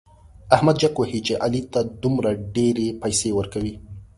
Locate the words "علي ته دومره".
1.43-2.29